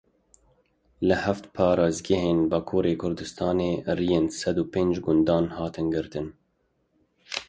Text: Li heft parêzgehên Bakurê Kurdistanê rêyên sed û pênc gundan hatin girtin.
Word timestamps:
Li 1.09 1.15
heft 1.25 1.45
parêzgehên 1.57 2.39
Bakurê 2.51 2.93
Kurdistanê 3.01 3.71
rêyên 3.97 4.25
sed 4.39 4.55
û 4.63 4.63
pênc 4.73 4.95
gundan 5.05 5.45
hatin 5.57 5.87
girtin. 5.95 6.27